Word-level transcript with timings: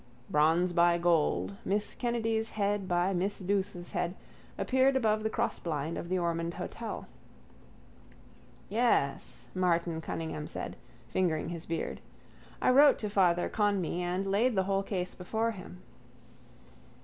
Bronze 0.31 0.73
by 0.73 0.97
gold, 0.97 1.57
Miss 1.63 1.93
Kennedy's 1.93 2.49
head 2.49 2.87
by 2.87 3.13
Miss 3.13 3.37
Douce's 3.37 3.91
head, 3.91 4.15
appeared 4.57 4.95
above 4.95 5.21
the 5.21 5.29
crossblind 5.29 5.95
of 5.95 6.09
the 6.09 6.17
Ormond 6.17 6.55
hotel. 6.55 7.05
—Yes, 8.67 9.47
Martin 9.53 10.01
Cunningham 10.01 10.47
said, 10.47 10.75
fingering 11.07 11.49
his 11.49 11.67
beard. 11.67 12.01
I 12.63 12.71
wrote 12.71 12.97
to 12.97 13.11
Father 13.11 13.47
Conmee 13.47 14.01
and 14.01 14.25
laid 14.25 14.55
the 14.55 14.63
whole 14.63 14.81
case 14.81 15.13
before 15.13 15.51
him. 15.51 15.83